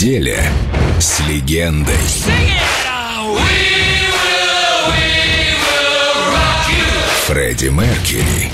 [0.00, 0.40] неделе
[0.98, 1.94] с легендой.
[7.26, 8.50] Фредди Меркьюри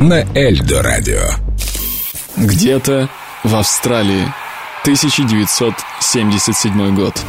[0.00, 1.24] на Эльдо Радио.
[2.36, 3.08] Где-то
[3.42, 4.32] в Австралии
[4.82, 7.20] 1977 год.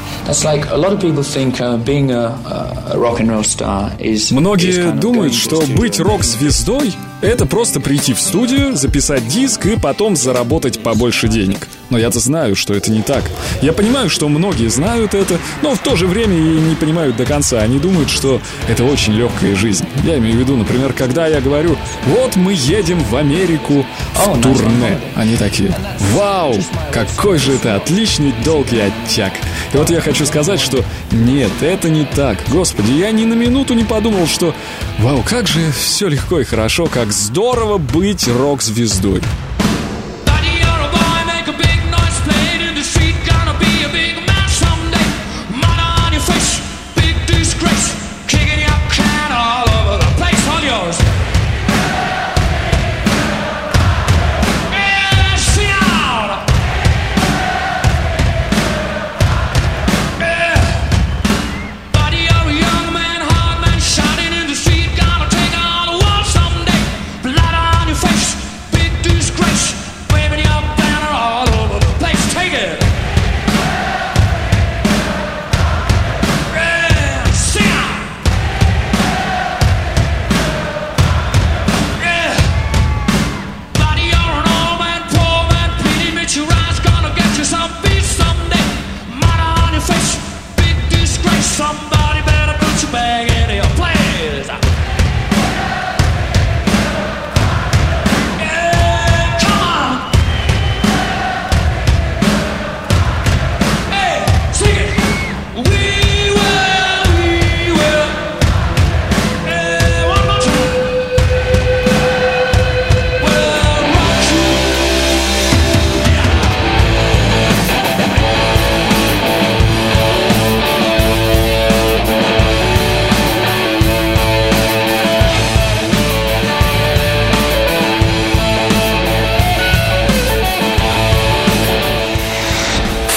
[4.32, 10.84] Многие думают, что быть рок-звездой— это просто прийти в студию, записать диск и потом заработать
[10.84, 11.68] побольше денег.
[11.90, 13.24] Но я-то знаю, что это не так.
[13.62, 17.26] Я понимаю, что многие знают это, но в то же время и не понимают до
[17.26, 17.60] конца.
[17.60, 19.86] Они думают, что это очень легкая жизнь.
[20.04, 25.00] Я имею в виду, например, когда я говорю, вот мы едем в Америку в турне.
[25.16, 25.74] Они такие,
[26.14, 26.56] вау,
[26.92, 29.34] какой же это отличный долгий оттяг.
[29.74, 32.38] И вот я хочу сказать, что нет, это не так.
[32.50, 34.54] Господи, я ни на минуту не подумал, что
[35.00, 39.22] вау, как же все легко и хорошо, как здорово быть рок-звездой.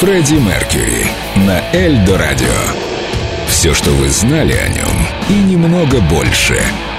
[0.00, 1.05] Фредди Меркьюри
[1.47, 2.47] на Эльдо Радио.
[3.49, 6.59] Все, что вы знали о нем, и немного больше–